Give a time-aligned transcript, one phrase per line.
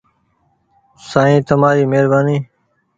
[1.09, 2.37] سائين تمآري مهربآني۔